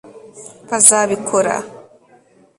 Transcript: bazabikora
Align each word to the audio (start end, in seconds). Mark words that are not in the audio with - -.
bazabikora 0.69 1.55